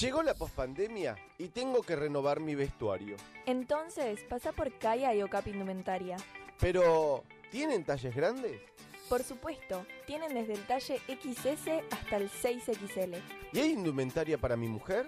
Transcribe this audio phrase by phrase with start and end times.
[0.00, 3.16] Llegó la pospandemia y tengo que renovar mi vestuario.
[3.46, 6.16] Entonces, pasa por Kaya y Ocap Indumentaria.
[6.58, 8.60] Pero, ¿tienen talles grandes?
[9.08, 13.20] Por supuesto, tienen desde el talle XS hasta el 6XL.
[13.52, 15.06] ¿Y hay indumentaria para mi mujer?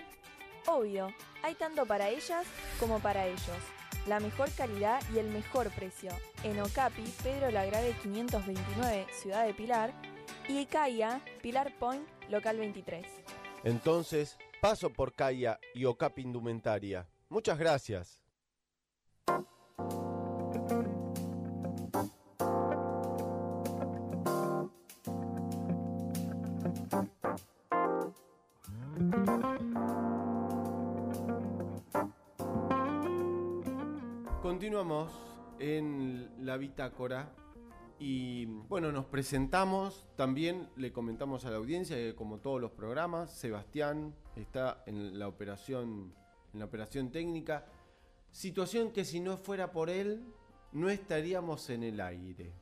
[0.67, 2.47] Obvio, hay tanto para ellas
[2.79, 3.59] como para ellos.
[4.07, 6.13] La mejor calidad y el mejor precio.
[6.45, 9.93] En Ocapi, Pedro Lagrave 529, Ciudad de Pilar.
[10.47, 13.05] Y Kaya, Pilar Point, Local 23.
[13.65, 17.08] Entonces, paso por Kaya y Ocap Indumentaria.
[17.29, 18.22] Muchas gracias.
[34.42, 35.12] Continuamos
[35.58, 37.33] en la bitácora
[37.98, 43.33] y bueno, nos presentamos, también le comentamos a la audiencia que como todos los programas,
[43.33, 46.14] Sebastián está en la operación,
[46.52, 47.66] en la operación técnica,
[48.30, 50.22] situación que si no fuera por él,
[50.72, 52.52] no estaríamos en el aire.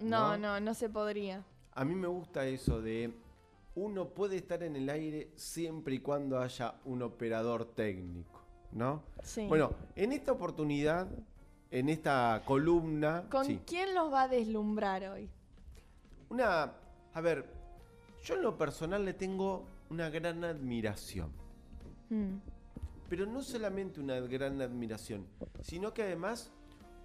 [0.00, 1.44] No, no, no, se podría.
[1.74, 3.14] A mí me gusta eso de
[3.74, 9.04] uno puede estar en el aire siempre y cuando haya un operador técnico, ¿no?
[9.22, 9.46] Sí.
[9.46, 11.08] Bueno, en esta oportunidad,
[11.72, 13.24] en esta columna...
[13.30, 13.60] ¿Con sí.
[13.66, 15.28] quién los va a deslumbrar hoy?
[16.28, 16.72] Una,
[17.14, 17.46] a ver,
[18.22, 21.30] yo en lo personal le tengo una gran admiración.
[22.10, 22.36] Mm,
[23.08, 25.26] Pero no solamente una gran admiración,
[25.62, 26.50] sino que además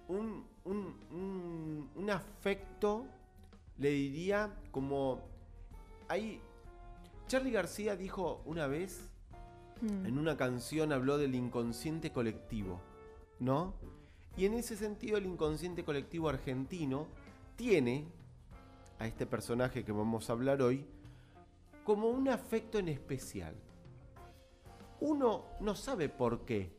[0.06, 3.06] un, un- un- un afecto,
[3.78, 5.20] le diría, como...
[6.08, 6.40] Hay,
[7.26, 9.08] Charlie García dijo una vez,
[9.82, 10.06] mm.
[10.06, 12.80] en una canción habló del inconsciente colectivo,
[13.40, 13.74] ¿no?
[14.38, 17.08] Y en ese sentido el inconsciente colectivo argentino
[17.56, 18.06] tiene
[19.00, 20.86] a este personaje que vamos a hablar hoy
[21.82, 23.56] como un afecto en especial.
[25.00, 26.70] Uno no sabe por qué.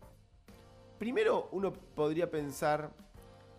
[0.99, 2.93] Primero uno podría pensar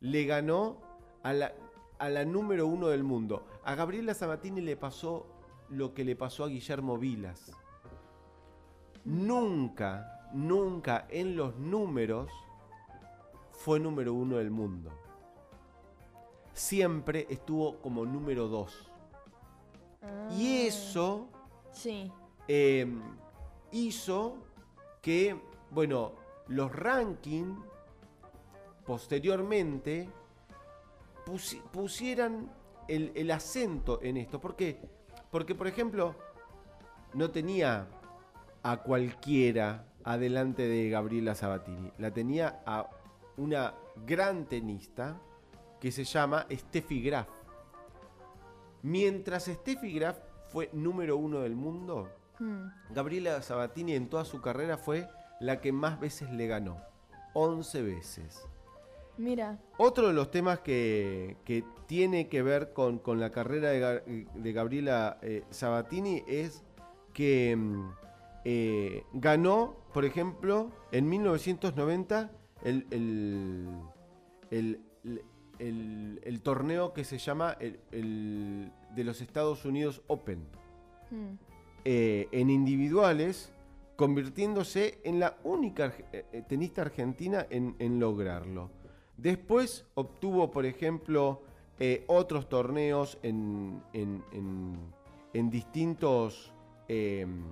[0.02, 0.78] le ganó
[1.24, 1.54] a la,
[2.00, 3.46] a la número uno del mundo.
[3.64, 5.26] A Gabriela Sabatini le pasó
[5.70, 7.52] lo que le pasó a Guillermo Vilas.
[9.06, 12.30] Nunca, nunca en los números
[13.54, 14.92] fue número uno del mundo.
[16.54, 18.92] Siempre estuvo como número dos.
[20.38, 21.28] Y Ah, eso
[21.72, 22.12] Sí.
[22.48, 22.86] eh,
[23.72, 24.36] hizo
[25.02, 25.40] que,
[25.72, 26.12] bueno,
[26.48, 27.58] los rankings
[28.86, 30.10] posteriormente
[31.26, 32.52] pusi- pusieran
[32.88, 34.40] el, el acento en esto.
[34.42, 34.82] ¿Por qué?
[35.32, 36.16] Porque, por ejemplo,
[37.14, 37.88] no tenía
[38.62, 41.92] a cualquiera adelante de Gabriela Sabatini.
[41.98, 42.90] La tenía a
[43.38, 43.74] una
[44.06, 45.20] gran tenista
[45.80, 47.28] que se llama Steffi Graf.
[48.82, 50.18] Mientras Steffi Graf
[50.50, 52.10] fue número uno del mundo,
[52.40, 52.94] Mm.
[52.94, 55.08] Gabriela Sabatini en toda su carrera fue
[55.40, 56.78] la que más veces le ganó.
[57.34, 58.46] 11 veces.
[59.18, 59.60] Mira.
[59.78, 65.18] Otro de los temas que, que tiene que ver con, con la carrera de Gabriela
[65.22, 66.64] eh, Sabatini es
[67.14, 67.92] que mm,
[68.46, 72.32] eh, ganó, por ejemplo, en 1990
[72.64, 73.68] el, el,
[74.52, 80.40] el- el- torneo que se llama el, el de los Estados Unidos Open
[81.12, 81.34] Mm.
[81.86, 83.52] eh, en individuales,
[83.98, 88.72] convirtiéndose en la única eh, eh, tenista argentina en, en lograrlo.
[89.18, 91.44] Después obtuvo, por ejemplo,
[91.80, 94.24] eh, otros torneos en, en-
[95.34, 96.52] en- distintos,
[96.88, 97.44] en,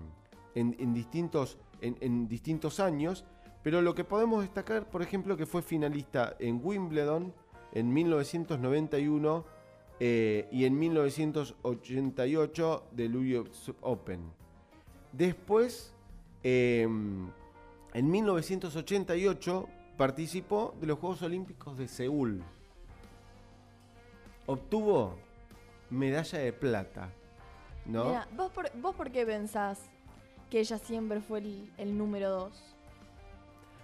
[0.56, 3.26] en distintos, en, en distintos años,
[3.64, 7.34] pero lo que podemos destacar, por ejemplo, que fue finalista en Wimbledon
[7.74, 9.46] en 1991
[10.00, 14.32] eh, y en 1988 del US Open.
[15.12, 15.94] Después,
[16.44, 19.68] eh, en 1988,
[19.98, 22.42] participó de los Juegos Olímpicos de Seúl.
[24.48, 25.18] Obtuvo
[25.92, 27.10] medalla de plata.
[27.86, 28.06] ¿No?
[28.06, 29.80] Mira, ¿vos por, ¿vos por qué pensás
[30.50, 31.44] que ella siempre fue
[31.78, 32.71] el número dos?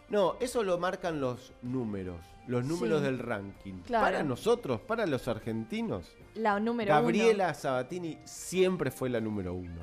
[0.09, 2.18] No, eso lo marcan los números,
[2.48, 3.06] los números Sí.
[3.06, 3.74] del ranking.
[3.86, 4.06] Claro.
[4.06, 9.81] Para nosotros, para los argentinos, La número Gabriela Sabatini siempre fue la número uno.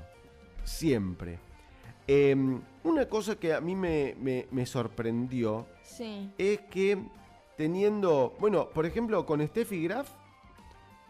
[0.65, 1.38] Siempre.
[2.06, 2.35] Eh,
[2.85, 5.67] una cosa que a mí me, me- me sorprendió.
[5.82, 6.31] Sí.
[6.38, 6.99] es que
[7.56, 10.09] teniendo, bueno, por ejemplo, con Steffi Graf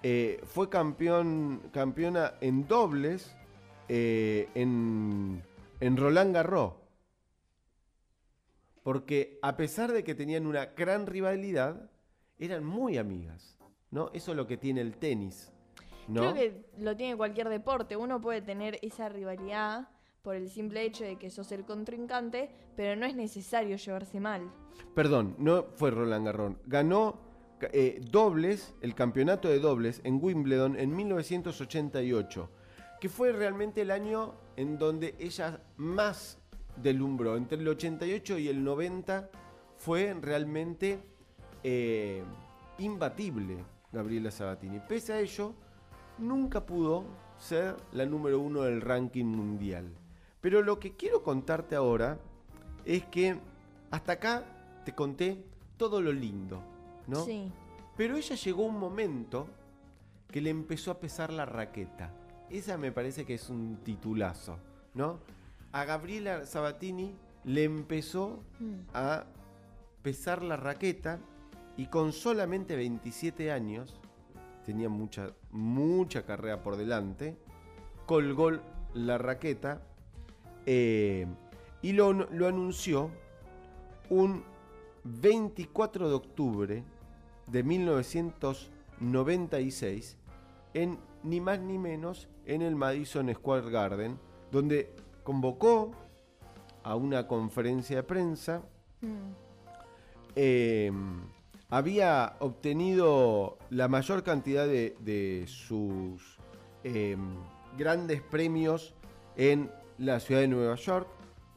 [0.03, 3.35] eh, fue campeón, campeona en dobles
[3.89, 5.43] eh, en,
[5.81, 6.73] en Roland Garros.
[8.85, 11.91] Porque a pesar de que tenían una gran rivalidad,
[12.39, 13.59] eran muy amigas.
[13.91, 14.11] ¿no?
[14.13, 15.51] Eso es lo que tiene el tenis.
[16.07, 16.21] ¿no?
[16.21, 17.97] Creo que lo tiene cualquier deporte.
[17.97, 19.89] Uno puede tener esa rivalidad
[20.23, 24.51] por el simple hecho de que sos el contrincante, pero no es necesario llevarse mal.
[24.95, 26.55] Perdón, no fue Roland Garros.
[26.67, 27.19] Ganó
[27.73, 32.51] eh, dobles, el campeonato de dobles en Wimbledon en 1988,
[33.01, 36.39] que fue realmente el año en donde ella más
[36.83, 37.37] delumbró.
[37.37, 39.31] Entre el 88 y el 90
[39.77, 41.01] fue realmente
[41.63, 42.23] eh,
[42.79, 43.59] imbatible
[43.93, 44.81] Gabriela Sabatini.
[44.81, 45.55] Pese a ello,
[46.19, 47.05] nunca pudo
[47.39, 49.89] ser la número uno del ranking mundial.
[50.41, 52.19] Pero lo que quiero contarte ahora
[52.85, 53.39] es que
[53.91, 54.45] hasta acá
[54.85, 55.43] te conté
[55.77, 56.63] todo lo lindo,
[57.07, 57.25] ¿no?
[57.25, 57.51] Sí.
[57.97, 59.47] Pero ella llegó un momento
[60.31, 62.11] que le empezó a pesar la raqueta.
[62.51, 64.59] Esa me parece que es un titulazo,
[64.95, 65.19] ¿no?
[65.75, 68.75] A Gabriela Sabatini le empezó Mm.
[68.95, 69.25] a
[70.03, 71.19] pesar la raqueta
[71.77, 74.01] y con solamente 27 años,
[74.65, 77.37] tenía mucha, mucha carrera por delante,
[78.07, 78.53] colgó
[78.95, 79.83] la raqueta
[80.65, 81.27] eh,
[81.83, 83.11] y lo, lo anunció
[84.11, 84.45] un
[85.03, 86.85] 24 de octubre
[87.49, 90.17] de 1996
[90.75, 94.17] en ni más ni menos en el Madison Square Garden,
[94.53, 94.95] donde
[95.25, 95.91] convocó
[96.85, 98.63] a una conferencia de prensa
[99.01, 99.33] Mm.
[100.37, 100.93] eh,
[101.71, 106.39] había obtenido la mayor cantidad de, de sus
[106.85, 107.17] eh,
[107.77, 108.95] grandes premios
[109.37, 111.09] en la ciudad de Nueva York,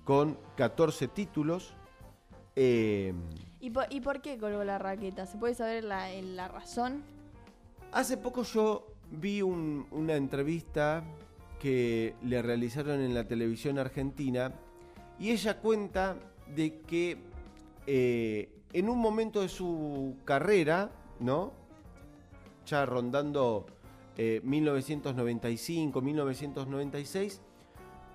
[0.04, 1.74] con 14 títulos.
[2.56, 3.14] Eh,
[3.60, 5.26] ¿Y, por, ¿Y por qué colgó la raqueta?
[5.26, 7.04] ¿Se puede saber la, la razón?
[7.92, 11.04] hace poco yo vi un- una entrevista
[11.60, 14.54] que le realizaron en la televisión argentina
[15.20, 16.16] y ella cuenta
[16.56, 17.18] de que
[17.88, 21.54] eh, en un momento de su carrera, ¿no?
[22.66, 23.66] Ya rondando
[24.18, 27.42] eh, 1995, 1996,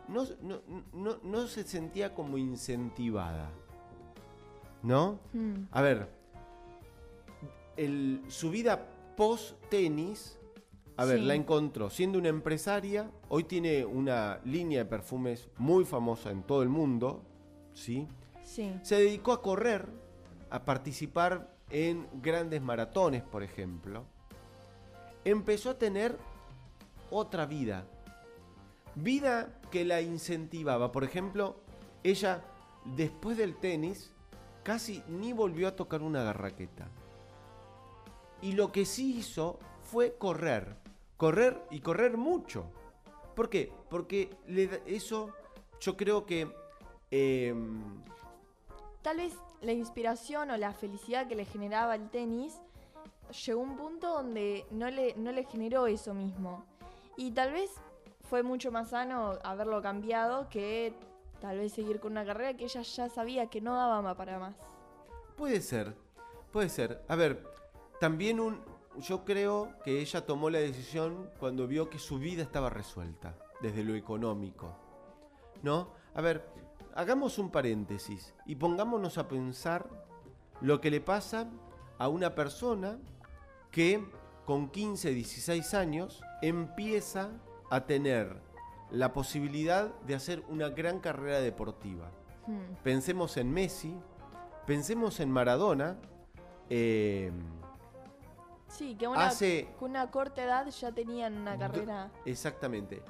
[0.09, 0.61] no, no-
[0.93, 3.51] no- no se sentía como incentivada,
[4.83, 5.19] ¿no?
[5.33, 5.65] Mm.
[5.71, 6.09] A ver,
[7.77, 10.39] el- su vida post tenis,
[10.97, 11.25] a ver, Sí.
[11.25, 13.11] la encontró siendo una empresaria.
[13.29, 17.23] Hoy tiene una línea de perfumes muy famosa en todo el mundo,
[17.75, 18.07] ¿sí?
[18.45, 18.73] Sí.
[18.83, 19.87] Se dedicó a correr,
[20.51, 24.05] a participar en grandes maratones, por ejemplo.
[25.25, 26.19] Empezó a tener
[27.11, 27.87] otra vida.
[28.95, 30.93] Vida que la incentivaba.
[30.93, 31.57] Por ejemplo,
[32.03, 32.43] ella,
[32.97, 34.13] después del tenis,
[34.63, 36.89] casi ni volvió a tocar una garraqueta.
[38.43, 40.77] Y lo que sí hizo fue correr.
[41.17, 42.67] Correr y correr mucho.
[43.35, 43.73] ¿Por qué?
[43.89, 45.31] Porque le da- eso
[45.81, 46.53] yo creo que...
[47.11, 48.03] em,
[49.03, 52.61] Tal vez la inspiración o la felicidad que le generaba el tenis
[53.47, 56.65] llegó a un punto donde no le, no le generó eso mismo.
[57.17, 57.71] Y tal vez
[58.29, 60.95] fue mucho más sano haberlo cambiado que
[61.41, 64.55] tal vez seguir con una carrera que ella ya sabía que no daba para más.
[65.37, 65.95] Puede ser,
[66.53, 67.03] Puede ser.
[67.09, 67.43] A ver,
[68.03, 68.59] también un,
[68.99, 73.85] yo creo que ella tomó la decisión cuando vio que su vida estaba resuelta, desde
[73.85, 74.77] lo económico.
[75.63, 75.93] ¿No?
[76.13, 76.45] A ver,
[76.97, 79.89] hagamos un paréntesis y pongámonos a pensar
[80.61, 81.49] lo que le pasa
[81.97, 82.99] a una persona
[83.71, 84.05] que
[84.47, 87.31] con 15, 16 años empieza
[87.71, 88.43] a tener
[88.91, 92.11] la posibilidad de hacer una gran carrera deportiva.
[92.49, 92.75] Hmm.
[92.83, 93.95] Pensemos en Messi,
[94.67, 95.99] pensemos en Maradona.
[96.69, 97.31] eh,
[98.73, 102.11] Sí, que una, Hace- con una corta edad ya tenían una carrera.
[102.25, 103.03] exactamente.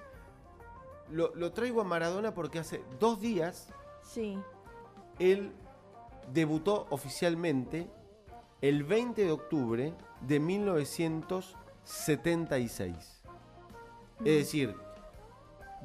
[1.11, 3.69] Lo, lo traigo a Maradona porque hace dos días
[4.02, 4.38] Sí.
[5.19, 5.52] él
[6.33, 7.88] debutó oficialmente
[8.61, 13.23] el 20 de octubre de 1976.
[14.21, 14.26] Mm.
[14.26, 14.76] Es decir,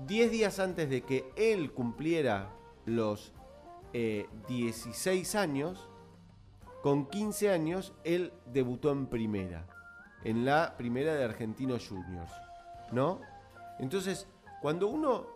[0.06, 2.50] 10 días antes de que él cumpliera
[2.86, 3.34] los
[3.94, 5.90] eh, 16 años,
[6.82, 9.66] con 15 años, él debutó en primera,
[10.24, 12.32] en la primera de Argentinos Juniors,
[12.92, 13.22] ¿no?
[13.80, 14.28] Entonces,
[14.62, 15.28] cuando uno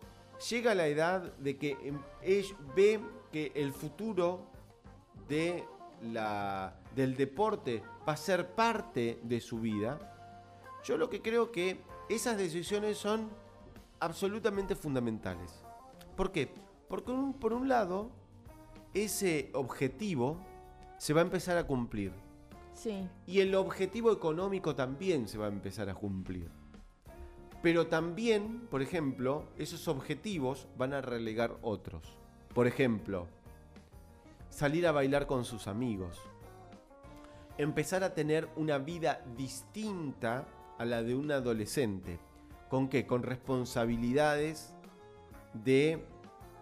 [0.50, 2.00] llega a la edad de que em,
[2.76, 3.00] ve
[3.32, 4.48] que el futuro
[5.28, 5.66] de
[6.02, 10.00] la, del deporte va a ser parte de su vida,
[10.84, 13.30] yo lo que creo que esas decisiones son
[14.00, 15.64] absolutamente fundamentales.
[16.16, 16.52] ¿Por qué?
[16.88, 18.10] Porque por un lado,
[18.94, 20.38] ese objetivo
[21.02, 22.14] se va a empezar a cumplir.
[22.76, 23.08] Sí.
[23.26, 26.52] Y el objetivo económico también se va a empezar a cumplir.
[27.64, 32.04] Pero también, por ejemplo, esos objetivos van a relegar otros.
[32.54, 33.26] Por ejemplo,
[34.52, 36.20] salir a bailar con sus amigos.
[37.58, 40.46] Empezar a tener una vida distinta
[40.78, 42.20] a la de un adolescente.
[42.70, 43.08] ¿Con qué?
[43.08, 44.76] Con responsabilidades
[45.56, 46.06] de...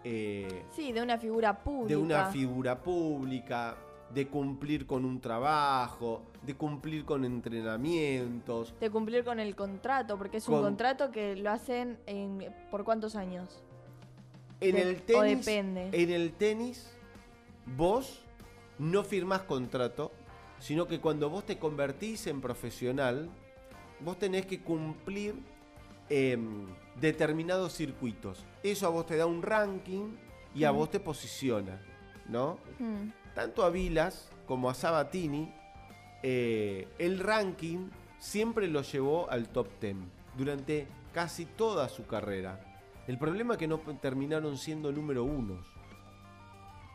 [0.02, 1.88] eh, Sí, de una figura pública.
[1.88, 3.76] de una figura pública,
[4.14, 8.74] de cumplir con un trabajo, de cumplir con entrenamientos.
[8.80, 12.84] De cumplir con el contrato, porque es un Con- contrato que lo hacen en, por
[12.84, 13.62] cuántos años.
[14.60, 15.90] En De- el o tenis, depende.
[15.92, 16.90] en el tenis,
[17.76, 18.22] vos
[18.78, 20.10] no firmás contrato,
[20.58, 23.30] sino que cuando vos te convertís en profesional,
[24.00, 25.34] vos tenés que cumplir
[26.12, 26.66] em,
[27.00, 28.44] determinados circuitos.
[28.64, 30.16] Eso a vos te da un ranking
[30.56, 30.76] y a Mm.
[30.76, 31.80] vos te posiciona,
[32.30, 32.58] ¿no?
[32.78, 33.10] Hmm.
[33.34, 35.52] tanto a Vilas como a Sabatini,
[36.22, 39.96] eh, el ranking siempre lo llevó al top 10
[40.36, 42.60] durante casi toda su carrera.
[43.06, 45.66] El problema es que no terminaron siendo número unos.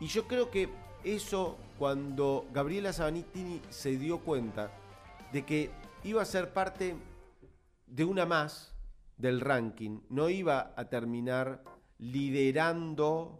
[0.00, 0.68] Y yo creo que
[1.04, 4.70] eso, cuando Gabriela Sabatini se dio cuenta
[5.32, 5.70] de que
[6.04, 6.96] iba a ser parte
[7.86, 8.74] de una más
[9.16, 11.62] del ranking, no iba a terminar
[11.98, 13.38] liderando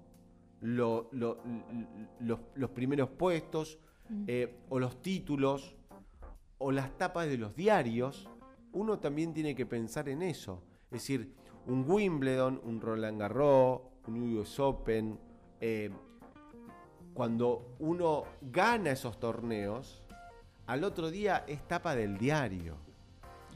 [0.60, 3.78] lo- los, los primeros puestos
[4.26, 5.74] eh, o los títulos
[6.58, 8.28] o las tapas de los diarios,
[8.72, 10.62] uno también tiene que pensar en eso.
[10.86, 11.34] Es decir,
[11.66, 15.18] un Wimbledon, un Roland Garros, un US Open,
[15.60, 15.90] eh,
[17.14, 20.02] cuando uno gana esos torneos,
[20.66, 22.76] al otro día es tapa del diario,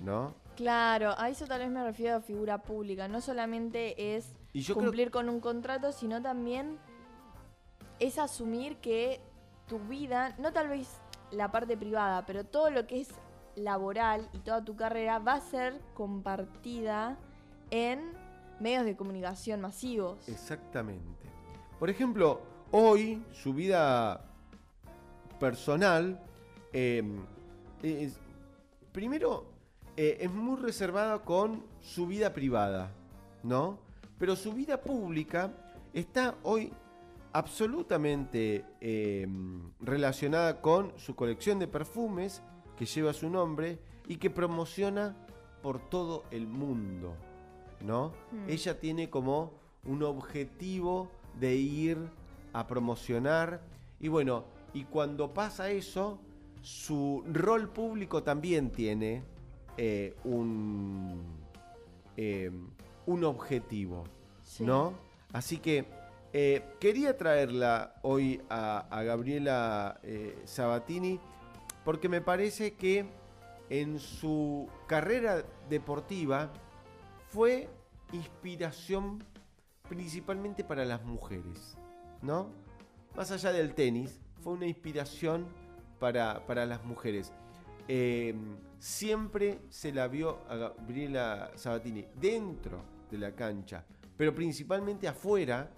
[0.03, 0.35] ¿no?
[0.57, 3.09] Claro, a eso tal vez me refiero a figura pública.
[3.09, 6.79] No solamente es Y yo creo cumplir con un contrato, sino también
[8.01, 9.21] es asumir que
[9.69, 10.89] tu vida, no tal vez
[11.31, 13.09] la parte privada, pero todo lo que es
[13.55, 17.17] laboral y toda tu carrera va a ser compartida
[17.71, 18.01] en
[18.59, 20.29] medios de comunicación masivos.
[20.29, 21.05] Exactamente.
[21.79, 22.41] Por ejemplo,
[22.73, 24.25] hoy su vida
[25.39, 26.21] personal,
[26.73, 28.19] es-
[28.93, 29.45] primero,
[29.97, 32.91] eh, es muy reservada con su vida privada,
[33.43, 33.79] ¿no?
[34.19, 35.51] Pero su vida pública
[35.95, 36.73] está hoy
[37.33, 39.27] absolutamente eh,
[39.81, 42.43] relacionada con su colección de perfumes
[42.77, 45.17] que lleva su nombre y que promociona
[45.63, 47.15] por todo el mundo,
[47.85, 48.13] ¿no?
[48.33, 48.49] Hmm.
[48.49, 49.53] Ella tiene como
[49.85, 51.99] un objetivo de ir
[52.53, 53.61] a promocionar
[54.01, 56.19] y bueno, y cuando pasa eso,
[56.63, 59.23] su rol público también tiene
[59.77, 61.23] eh, un,
[62.17, 62.51] eh,
[63.07, 64.05] un objetivo,
[64.43, 64.65] Sí.
[64.65, 64.95] ¿no?
[65.33, 65.87] Así que
[66.33, 71.19] eh, quería traerla hoy a, Gabriela eh, Sabatini
[71.85, 73.05] porque me parece que
[73.69, 76.53] en su carrera deportiva
[77.29, 77.69] fue
[78.13, 79.25] inspiración
[79.89, 81.77] principalmente para las mujeres,
[82.23, 82.49] ¿no?
[83.17, 85.47] Más allá del tenis, fue una inspiración
[85.99, 87.33] para, para las mujeres.
[87.89, 88.35] Eh,
[88.79, 93.85] siempre se la vio a Gabriela Sabatini dentro de la cancha,
[94.17, 95.69] pero principalmente afuera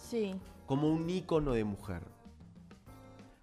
[0.00, 0.34] Sí.
[0.66, 2.02] como un ícono de mujer.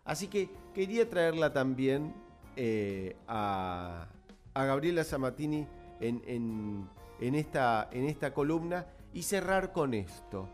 [0.06, 2.14] Así que quería traerla también
[2.56, 4.08] eh, a,
[4.56, 5.68] Gabriela Samatini
[6.00, 10.50] en, esta, en esta columna y cerrar con esto,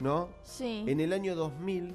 [0.00, 0.28] ¿no?
[0.42, 0.84] Sí.
[0.88, 1.94] En el año 2000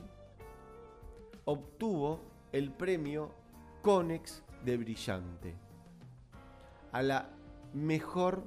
[1.45, 3.31] obtuvo el premio
[3.81, 5.55] Conex de Brillante
[6.91, 7.29] a la
[7.73, 8.43] mejor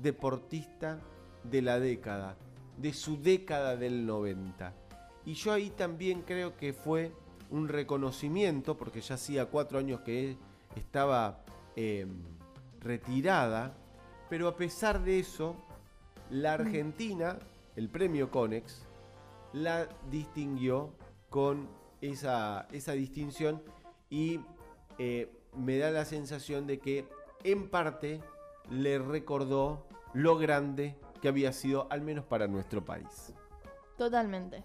[0.00, 1.00] deportista
[1.44, 2.36] de la década,
[2.76, 4.72] de su década del 90.
[5.24, 7.12] Y yo ahí también creo que fue
[7.50, 10.36] un reconocimiento, porque ya hacía cuatro años que
[10.76, 12.22] estaba em,
[12.80, 13.76] retirada,
[14.28, 15.56] pero a pesar de eso,
[16.30, 16.60] la mm.
[16.60, 17.38] Argentina,
[17.76, 18.86] el premio Conex,
[19.52, 20.92] la distinguió
[21.30, 21.68] con
[22.00, 23.62] esa, esa distinción
[24.10, 24.40] y
[24.98, 27.06] eh, me da la sensación de que
[27.44, 28.20] en parte
[28.70, 33.32] le recordó lo grande que había sido, al menos para nuestro país.
[33.96, 34.62] Totalmente.